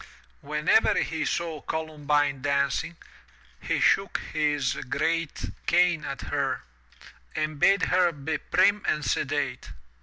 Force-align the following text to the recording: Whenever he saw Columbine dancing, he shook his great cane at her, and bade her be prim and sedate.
Whenever 0.41 0.95
he 1.03 1.23
saw 1.25 1.61
Columbine 1.61 2.41
dancing, 2.41 2.95
he 3.61 3.79
shook 3.79 4.19
his 4.33 4.73
great 4.89 5.51
cane 5.67 6.05
at 6.05 6.21
her, 6.21 6.63
and 7.35 7.59
bade 7.59 7.83
her 7.83 8.11
be 8.11 8.39
prim 8.39 8.83
and 8.87 9.05
sedate. 9.05 9.69